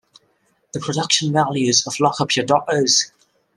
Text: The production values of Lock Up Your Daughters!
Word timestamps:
The 0.73 0.79
production 0.79 1.31
values 1.31 1.85
of 1.85 1.99
Lock 1.99 2.19
Up 2.21 2.35
Your 2.35 2.43
Daughters! 2.43 3.11